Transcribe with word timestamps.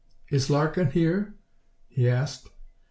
"Is 0.31 0.49
Larkin 0.49 0.89
here?" 0.89 1.35
he 1.87 2.09
asked. 2.09 2.49